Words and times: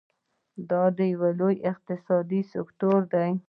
دا 0.69 0.83
یو 1.11 1.21
لوی 1.39 1.55
اقتصادي 1.71 2.41
سکتور 2.53 2.99
دی. 3.13 3.29